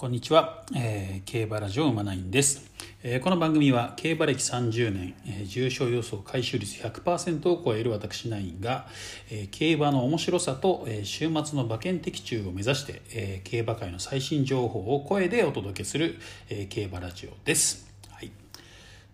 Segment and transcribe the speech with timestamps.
[0.00, 2.70] こんにちは、えー、競馬ラジオ馬ナインです、
[3.02, 8.86] えー、この番組は競馬歴30年、えー、重賞予想回収率100%を超える私ナインが、
[9.28, 16.14] えー、競馬の面白さと、えー、週末の馬券的中を目指して、えー、競馬界の最新情報を声でお届けする、
[16.48, 17.90] えー、競馬ラジオです。
[18.12, 18.30] はい、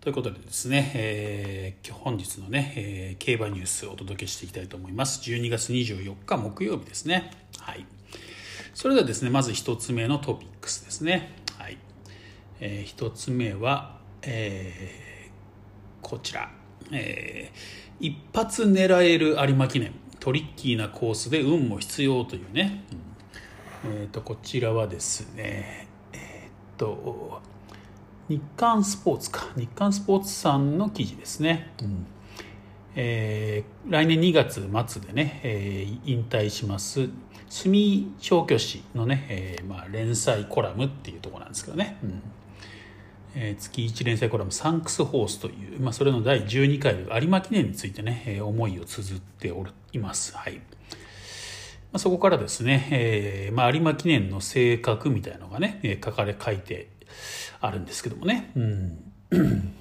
[0.03, 5.23] ということでですね、えー、本日のね、えー、競馬ニュースをお届けしていきたいと思います。
[5.31, 7.31] 12月24日木曜日ですね。
[7.59, 7.87] はい。
[8.75, 11.79] それではですねまず1つ目のトピックスですね、はい。
[12.61, 16.51] えー、1つ目は、えー、こちら、
[16.93, 19.93] えー、一発狙える有馬記念。
[20.19, 22.85] トリッキーなコースで運も必要というね、
[23.85, 27.43] うん、えーと、こちらはですねえっ、と
[28.29, 29.49] 日刊スポーツか。
[29.55, 32.07] 日刊スポーツさんの記事ですね、うん。
[32.97, 37.09] えー、来年2月末でね、えー、引退します。
[37.49, 42.23] 住調教師のね、えーまあ、連載コラムっていうところなんですけどね、うん。
[43.37, 50.37] えー、月1連載コラム「サンクスホース」という、まあ、それの第12回有馬記念についてね、え、思いを綴っておるいます。
[50.37, 50.55] はい。
[50.55, 50.61] ま
[51.95, 56.89] あ、そこからですね、えま、有馬記念の性格みたいのがね、書かれ書いて
[57.61, 58.53] あるんですけどもね。
[58.57, 59.75] うん。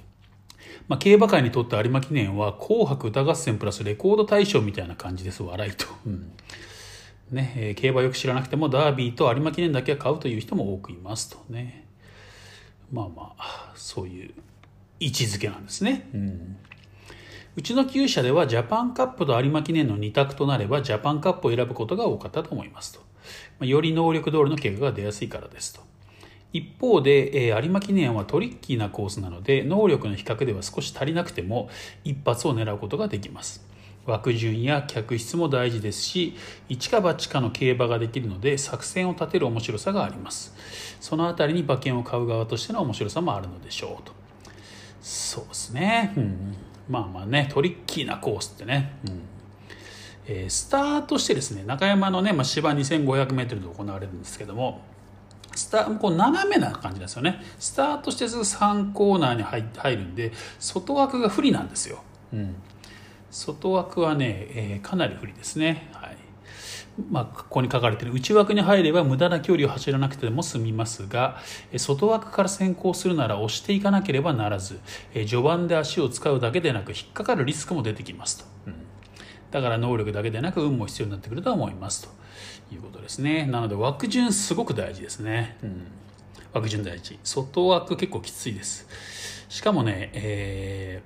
[0.88, 5.86] まあ、競馬界にとって有馬記念は「紅白歌合戦」プラスレコード大賞みたいな感じです笑いと。
[7.30, 11.86] ねえー、競馬よく知らなくてもダービーと有馬記念だけは買うという人も多くいますとね
[12.92, 14.34] まあまあそういう
[15.00, 16.08] 位置づけなんですね。
[16.14, 16.56] うん
[17.56, 23.00] うちの厩舎ではジャパンカップと有馬記念の2択となればジャパンカップを選ぶことが多かったと思いますと
[23.60, 23.66] ま。
[23.66, 25.80] より能力通りの結果が出やすいからですと。
[26.54, 31.68] 一方で、え、有馬記念はトリッキーなコースなので能力の比較では少し足りなくても
[32.04, 33.66] 一発を狙うことができます。
[34.06, 36.36] 枠順や客室も大事ですし
[36.68, 40.54] 一か八かの競馬ができるので作戦を立てる面白さがあります。
[41.00, 44.12] その辺りに馬券を買う側としての面白さもあるのでしょうと。
[45.02, 46.56] そうですね、うん、
[46.88, 49.22] まあまあねトリッキーなコースってね、うん。
[50.26, 54.93] えー、スタートしてですね中山のね、まあ、芝 2500m で行われるんですけども
[55.64, 57.42] スタこう斜めな感じですよね。
[57.58, 62.02] スタートしてすぐ3コーナーに入入るんで外枠が不利なんですよ、
[62.34, 62.54] うん、
[63.30, 65.88] 外枠はね、えー、かなり不利ですね。
[65.92, 66.16] はい。
[67.10, 68.12] まあ、ここに書かれている。
[68.12, 71.38] 内枠に入れば無駄な距離を走らなくても済みますが
[71.76, 74.78] 外枠から先行するなら押していかなければならず
[75.12, 78.74] 序盤で足を使うだけでなく引っかかるリスクも出てきますと、うん、
[79.54, 83.46] だから能力だけでなく運も必要になってくると思いますということですね。
[83.46, 85.86] なので枠順すごく大事ですね、うん、
[86.52, 87.20] 枠順大事。
[87.22, 88.88] 外枠結構きついです。
[89.48, 91.02] しかもね、え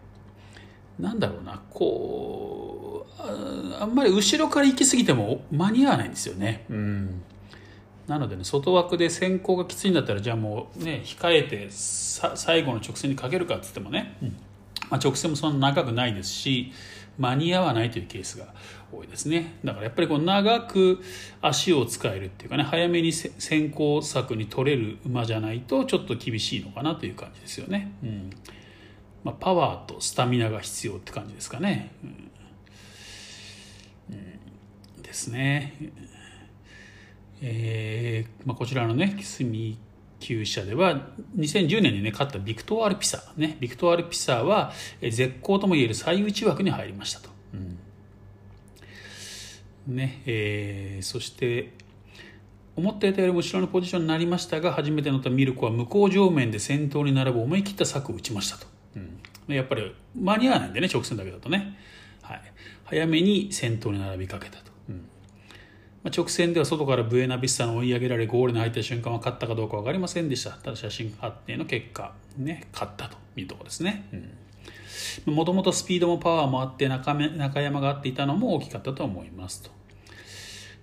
[0.98, 1.60] ー、なんだろうな。
[1.75, 3.22] こう
[3.78, 6.64] あんまり後ろから行き過ぎても間に合わないんですよね。
[6.70, 7.22] うん。
[8.06, 14.28] なのでね外枠で先行がきついんだったらじゃあもうね控えて最後の直線にかけるかっつってもね、うん。
[14.88, 16.72] まあ、直線もそんな長くないですし
[17.19, 18.55] 間に合わないというケースが
[18.91, 19.59] 多いですね。
[19.65, 21.03] だからやっぱりこう長く
[21.43, 28.31] 足を使えるっていうかね早めに先行策に取れる馬じゃないとちょっと厳しいのかなという感じですよね、うん。
[29.25, 32.31] まあ、パワーとスタミナが必要って感じですかね、うん。
[34.97, 35.75] うん、ですね。
[37.41, 39.79] えーまあ、こちらのね住
[40.21, 47.31] 厩舎では2010年にね勝ったビクトワール・ピサねビクトワール・ピサは絶好ともいえる最内枠に入りましたと、
[49.89, 51.73] うん、ねえー、そして
[52.77, 58.67] 思っていたよりも後ろのポジションになりましたが初めて乗ったミルコは向こう上面で先頭に並ぶ思い切った策を打ちましたと、
[59.49, 61.77] うん、やっぱり間に合わないんでね直線だけだとね、
[62.23, 62.43] はい、
[62.85, 64.68] 早めに先頭に並びかけたと。
[66.08, 70.50] 直線では外からブエナビスタの追い上げられゴールに入った瞬間は勝ったかどうか分かりませんでした。
[70.50, 74.04] ただ写真判定の結果ね勝ったというところですね。
[75.26, 79.70] もともとスピードもパワーもあって中中山が合っていたのも大きかったと思いますと。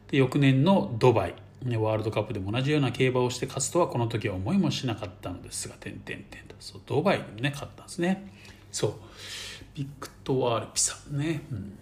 [0.10, 1.36] で翌年のドバイ
[1.78, 6.56] ワールドカップでも同じような競馬をして勝つとはこの時は思いもしなかったのですが点々点と。
[6.60, 8.32] そうドバイにね勝ったんですね。
[8.72, 8.94] そう。
[9.74, 11.78] ビクトワール・ピサね、うん。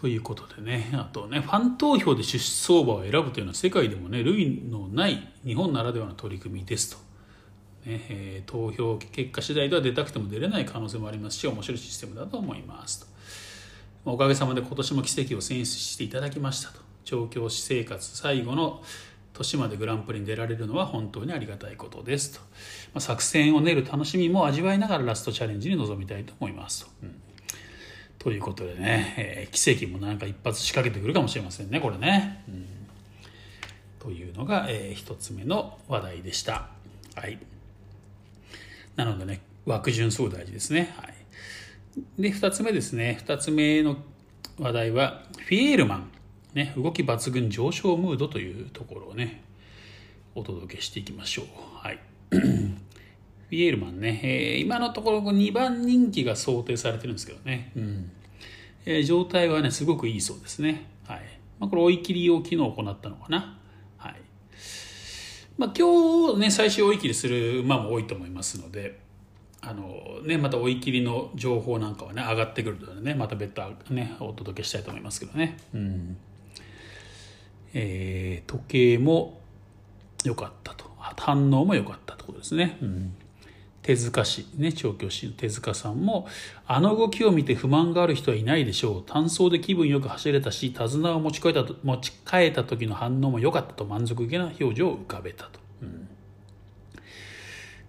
[0.00, 6.98] ということでね、あとね、ファン投票で出走馬を選ぶというのは世界でもね、類のない日本ならではの取り組みですと。
[7.84, 13.06] ねえー、投票結果次第では出たくても出れない可能性もありますし、面白いシステムだと思いますと。
[14.04, 16.80] おかげさまで今年も奇跡を選出していただきましたと。
[17.04, 18.84] 調教師生活最後の
[19.32, 22.40] 年までグランプリに出られるのは本当にありがたいことですと。
[22.40, 26.90] まあ、作戦を練る楽しみも味わいながらラストチャレンジに臨みたいと思いますと。
[27.02, 27.22] うん
[28.18, 32.42] ということでね、えー、奇跡もなんか一発仕掛けてくるかもしれませんね、これね。
[32.48, 32.66] うん、
[34.00, 36.68] というのが、えー、1つ目の話題でした。
[37.14, 37.38] はい、
[38.96, 40.94] なのでね枠順すごい大事ですね。
[40.96, 41.14] はい、
[42.22, 43.96] で2つ目ですね2つ目の
[44.58, 46.10] 話題はフィエールマン、
[46.54, 49.42] ね、動き抜群上昇ムードというところをね
[50.34, 51.46] お届けしていきましょう。
[51.86, 51.98] はい
[53.48, 58.10] フィエールマンね、えー、今のところ2番人気が想定されてるんですけどね、うん。
[58.84, 60.86] えー、状態はねすごくいいそうですね。
[61.06, 61.22] はい。
[61.58, 63.58] まあ、これ追い切りを昨日行ったのかな。
[63.96, 64.16] はい。
[65.56, 69.00] まあ、今日ね最終追い切りする馬も多いと思いますので
[69.60, 76.16] あのね、また追い切りの情報なんかはね上がってくるのでねまた別途ねお届けしたいと思いますけどね、うん。
[77.72, 79.40] えー、時計も
[80.24, 80.88] 良かったと。
[81.16, 83.14] 反応も良かったということですね、うん、
[83.88, 86.28] 手塚氏ね調教師の手塚さんも
[86.66, 89.02] あの動きを見て不満がある人はいないでしょう。
[89.02, 96.06] 単走で気分よく走れたし手綱を持ち替えた持ち替えた時の反応も良かったと満足げな表情を浮かべたと、うん。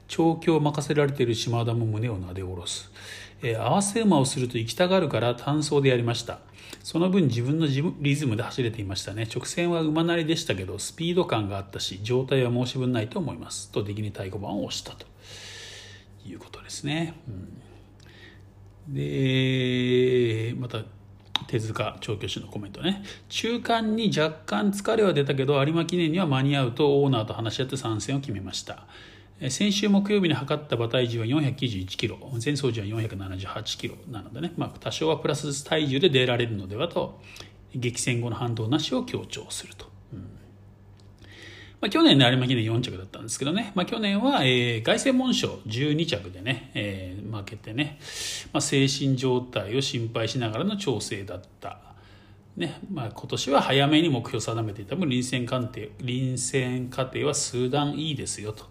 [0.08, 2.90] 調教を任せられている島田も胸をなで下ろす、
[3.42, 6.40] えー、合わせ馬をすると行きたがるから単走でやりました。
[6.82, 7.68] その分自分の
[8.00, 9.28] リズムで走れていましたね。
[9.30, 13.70] 直線は馬なりでしたけどスピード感があったし状態は申し分ないと思います。
[13.70, 15.06] と出来に太鼓判を押したと。
[16.40, 17.14] いうことですね、
[18.88, 20.80] うん、でまた
[21.48, 23.04] 手塚調教師のコメントね。
[23.28, 28.86] 中間に若干疲れは出たけど有馬記念には間に合うとオーナーと話し合って参戦を決めました。
[29.50, 32.18] 先週木曜日に測った馬体重は491キロ。
[32.34, 37.20] 前走時は478キロなのでね、まあ、多少はプラス体重で出られるのではと
[37.74, 39.89] 激戦後の反動なしを強調すると、
[41.82, 48.00] まあ、去年ね有馬記念4着だったんですけどね、まあ、去年は、えー、凱旋門賞12着でね、えー、負けてね、
[48.52, 51.80] まあ、精神状態を心配しながらの調整だった。
[52.58, 52.80] ね。
[52.92, 54.96] まあ、今年は早めに目標を定めていた。
[54.96, 58.66] 分臨戦過程臨戦過程は数段いいですよと。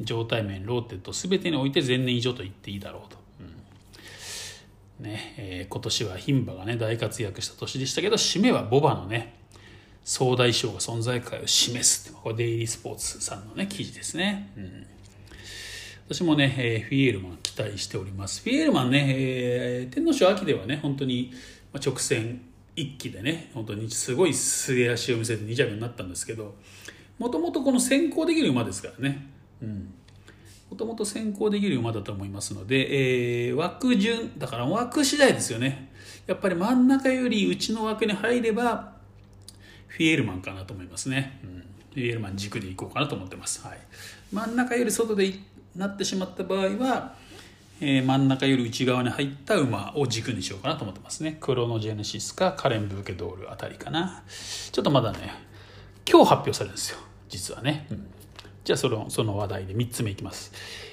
[0.00, 3.18] 状態面ローテ等全てにおいて前年以上と言っていいだろうと、
[5.00, 5.04] うん。
[5.04, 5.34] ね。
[5.36, 9.37] えー、今年は牝馬がね大活躍した年でしたけど締めはボバのね
[10.04, 14.86] 総大将が存在感を示すってこれデイリースポーツさんのね記事ですね、うん、
[16.08, 18.42] 私もね、えー、フィエールマン期待しております。
[18.42, 21.32] フィエールマンね、えー、天皇賞秋ではね本当に
[21.74, 22.40] 直線
[22.74, 26.54] 一気でね本当にすごい末足を見せて2着になったんですけど
[27.18, 29.26] もともとこの先行できる馬ですからね。
[29.60, 29.92] うん。
[30.70, 35.90] もともと先行できる馬だと思いますので、えー、枠順だから枠次第ですよね。
[36.26, 38.97] やっぱり真ん中より内の枠に入れば
[39.88, 41.64] フィエルマンかなと思いますね、うん、
[41.94, 43.78] フィエルマン軸でいこうかなと思ってます、はい、
[44.32, 45.32] 真ん中より外で
[45.74, 47.14] なってしまった場合は、
[47.80, 51.36] えー、真ん中より内側に入った馬を軸にしようかなと思ってますね。
[51.40, 54.24] クロノジェネシスかカレン・ブーケドールあたりかな。
[54.72, 55.34] ちょっとまだね
[56.10, 56.98] 今日発表されるんですよ。
[57.28, 58.06] 実はね、うん。
[58.64, 60.52] じゃあそのその話題で3つ目いきます。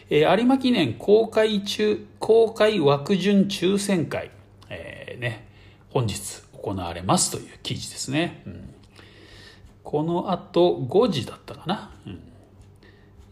[0.10, 4.30] えー、有馬記念公開中、公開枠順抽選会、
[4.70, 5.48] えー、ね、
[5.90, 8.44] 本日行われますという記事ですね。
[8.46, 8.75] うん、
[9.86, 11.92] この後5時だったかな。
[12.06, 12.20] うん、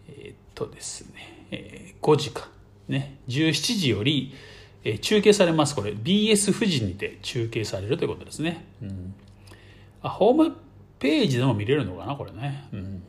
[0.07, 2.47] えー、っとですね、えー、5時か。
[2.87, 4.33] ね、17時より、
[4.83, 5.75] えー、中継されます。
[5.75, 8.65] これ BS 富士にて中継されるということですね。
[8.81, 9.15] うん、
[10.01, 10.55] あホーム
[10.99, 12.69] ページでも見れるのかな、これね。
[12.71, 13.03] うん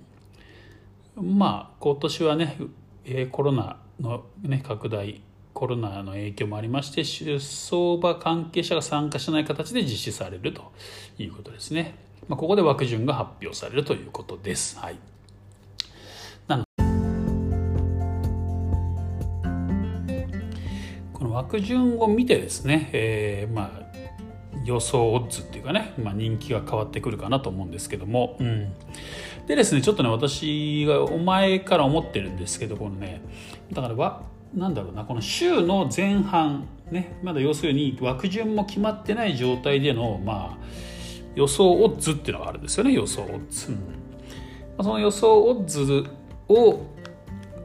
[1.17, 2.59] まあ今年はね、
[3.05, 5.21] えコロナの、ね、拡大
[5.53, 10.73] コロナの影響もありまして出走馬関係者が参加しない形で実施されると
[11.19, 11.95] いうことですね、
[12.29, 14.79] まあ、ここで枠順が発表されるということです。
[14.79, 14.99] はい
[21.25, 23.85] この枠順を見てですね、えー、まあ
[24.65, 28.73] 予想オッズっていうかね、まあ、人気が変わってくるかなと思うんですけども、うん、
[29.47, 33.23] でですねちょっとね私がお前から思ってるんですけどこのね
[33.73, 34.23] だからわ
[34.55, 40.94] なんだろうなこの週の前半ねまだ要するに枠順も決まってない状態でのまあ
[41.35, 43.79] 予想オッズっていうのがあるんですよね予想オッズ、うん。
[44.85, 46.05] その予想オッズ
[46.49, 46.95] を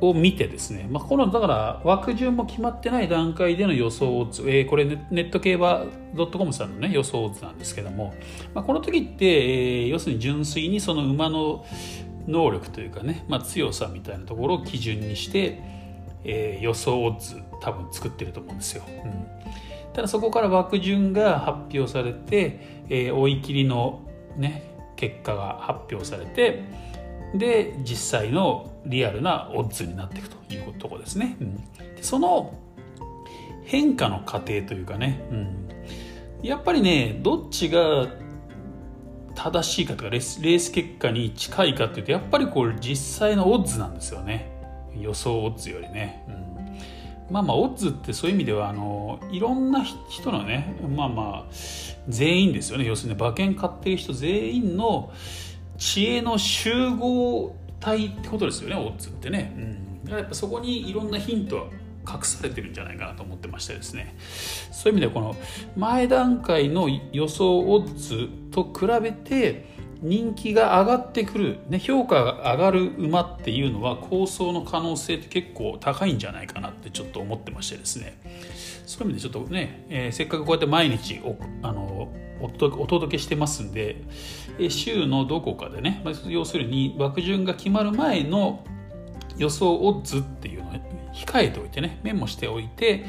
[0.01, 5.85] を見てですね、まあ、このだから枠順も決まってない段階での予想オッズ、えー、これネット競馬
[6.31, 8.13] .com さんのね予想オッズなんですけども、
[8.53, 11.65] まあ、この時って、えー、要するに純粋にその馬の
[12.27, 15.61] 能力というかね、まあ、強さみたいなところを基準にして、
[16.23, 18.83] えー、予想オッズ多分作ってると思うんですよ。
[18.88, 19.27] うん、
[19.93, 24.01] ただそこから枠順が発表されて、えー、追い切りの
[24.38, 24.63] ね
[24.96, 26.63] 結果が発表されて
[27.34, 31.38] で実際のリアルなオッズになっていくというところですね。
[31.39, 31.63] うん、
[32.01, 32.53] その
[33.65, 35.69] 変化の過程というかね、うん、
[36.41, 38.08] やっぱりねどっちが
[39.36, 44.51] 正しいかとかレースレース結果に近いかっていうとやっぱりこう実際のオッズなんですよね。
[44.98, 46.49] 予想オッズよりね、うん、
[47.29, 51.53] まあまあオッズってそういう意味ではあのいろんな人のねまあまあ
[52.07, 52.86] 全員ですよね。
[52.86, 55.12] 要するに馬券買ってる人全員の
[55.77, 61.63] 知恵の集合体ってことですよねオッズってね、うん、だからやっぱそこにいろんなヒントは
[62.07, 64.15] 隠されてるんじゃないかなと思ってましてですね。
[64.71, 65.36] そういう意味ではこの
[65.77, 78.20] 前段階の予想オッズと比べて人気が上がってくる、ね、評価が上がる馬っていうのは構想の可能性って結構高いんじゃないかなってちょっと思ってましてですね。
[78.86, 83.98] そういう意味でちょっとね、えー、せっかくこうやって毎日おあのお届けしてますんで、
[84.58, 88.65] えー、週のどこかでね、まあ、要するに枠順が決まる前の
[89.38, 90.74] 予想オッズっていうのを
[91.13, 93.06] 控えておいてねメモしておいて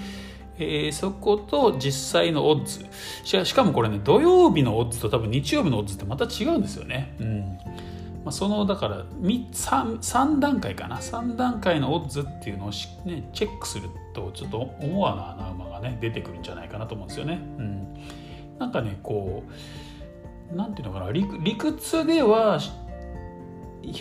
[0.60, 2.86] えー、そこと実際のオッズ。
[3.44, 7.14] しかもこれね土曜日のオッズと多分日曜日のオッズってまた違うんですよね。
[7.20, 7.58] うん。
[8.24, 9.50] まあ、そのだから 3,
[9.98, 10.98] 3段階かな。
[10.98, 17.40] 3段階のオッズっていうのをね、チェックするとちょっと思わぬ穴馬がね出てくるんじゃないかなと思うんですよね。
[17.58, 17.94] うん、
[18.58, 19.42] なんかねこ
[20.52, 22.60] うなんていうのかな理理屈では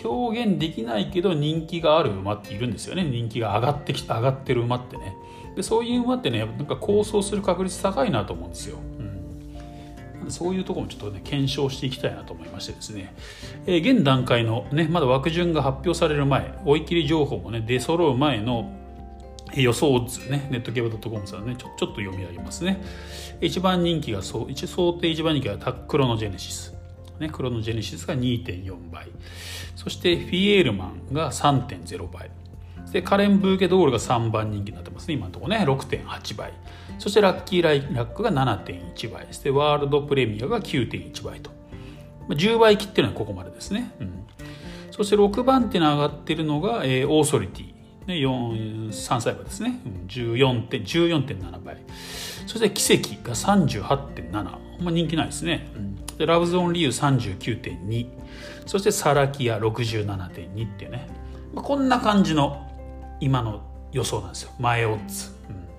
[0.04, 3.04] 表現できないけど人気がある馬っているんですよね。
[3.04, 5.16] 人気が上がってきた上がってる馬ってね。
[5.56, 8.78] でそういう馬ってねなんか構想する確率高いなと思うんですよ、
[10.28, 13.14] そういうところもちょっとね検証していきたいなと思いましてですね、
[13.66, 18.76] えー、現段階のねまだ枠順が発表される前追い切り情報もね出揃う前の
[19.54, 22.80] 予想オッズね、ネット競馬 .com さんねちょ、ちょっと読み上げますね。
[23.40, 26.74] 一番人気が、そう一想定一番人気がタクロノジェネシス。
[27.18, 29.08] ね、クロノジェネシスが2.4倍。
[29.76, 32.30] そしてフィエールマンが3.0倍。
[32.92, 35.14] でカレン・ブーケドールが3番人気になってますね。
[35.14, 35.64] 今のところね。
[35.64, 36.52] 6.8倍。
[36.98, 39.26] そしてラッキーライラックが7.1倍。
[39.42, 41.50] でワールドプレミアが9.1倍と。
[42.28, 44.26] 10倍切ってるのはここまでですね、うん、
[44.90, 47.74] そして6番手に上がってるのが、えー、オーソリティ、
[48.06, 51.78] ね、3歳馬ですね、うん、14.7倍。
[52.46, 58.08] そして奇跡が38.7まあ人気ないですね、うん、でラブゾーンリュー39.2
[58.66, 61.08] そしてサラキア67.2っていうね、
[61.54, 62.69] まあ、こんな感じの
[63.20, 63.62] 今の
[63.92, 64.52] 予想なんですよ。
[64.58, 65.70] 前オッズ、うん。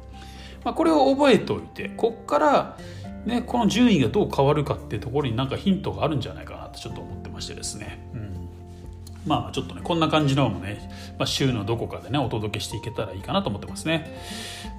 [0.64, 2.78] まあ、これを覚えておいてこっから、
[3.26, 8.50] ね、この順位がどう変わるかっていうところになんかヒントがあるんじゃないかなとちょっと思ってましてですね、うん、
[9.26, 14.18] まあちょっとねこんな感じのもね、まあ、週のどこかでねお届けしていけたらいいかなと思ってますね、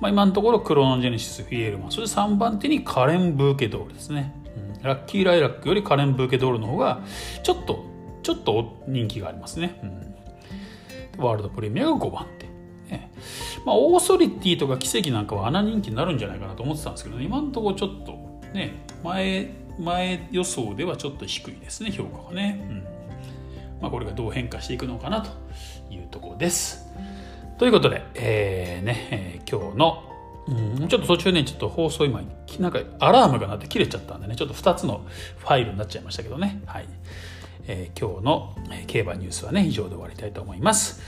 [0.00, 4.34] まあ、今のところクロノジェネシスフィエルマンそして3番手にカレン・ブーケドールですね、
[4.76, 7.00] うん、ラッキーライラックよりカレン・ブーケドールの方が
[7.42, 7.84] ちょっと
[8.22, 9.80] ちょっと人気がありますね、
[11.16, 12.41] うん、ワールドプレミアが5番手。
[12.92, 13.10] ね
[13.64, 18.12] まあ、オーソリティとか奇跡なんかは穴人気になるんじゃないかなと思ってたんですけど、ね、今のところちょっと
[18.52, 22.84] ね前前予想ではちょっと低いですね評価がね、うん
[23.80, 25.30] まあ、これがどう変化していくのかなと
[25.90, 26.86] いうところです
[27.58, 30.08] ということで、えーねえー、今日の
[30.48, 32.20] うん、ちょっと途中ね、ちょっと放送今、
[32.58, 35.06] なんかアラームが鳴って切れちゃったんでね、ちょっと2つの
[35.38, 36.60] ファイルになっちゃいましたけどね。
[36.66, 36.86] はい。
[37.68, 38.56] えー、今日の
[38.88, 41.00] 競馬ニュースはね、以上で終わりたいと思います。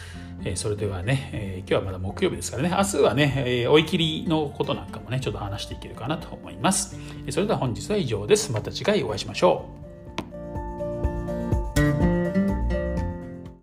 [0.45, 6.99] えそれではね、え今日はまだ木曜日ですからね、明日はね、え追い切りのことなんかもね、ちょっと話していけるかなと思います。
[7.31, 8.53] それでは本日は以上です。
[8.53, 9.84] また次回お会いしましょう。